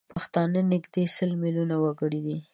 پښتانه 0.13 0.59
نزدي 0.71 1.03
سل 1.15 1.31
میلیونه 1.43 1.75
وګړي 1.83 2.21
دي 2.27 2.37